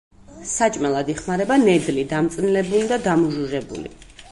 საჭმელად 0.51 1.11
იხმარება 1.15 1.59
ნედლი, 1.65 2.07
დამწნილებული 2.15 2.91
და 2.95 3.01
დამუჟუჟებული. 3.07 3.97